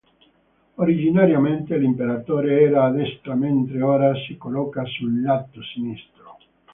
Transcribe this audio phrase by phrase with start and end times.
[0.77, 6.39] Originariamente l'imperatore era a destra mentre ora si colloca sul lato sinistro.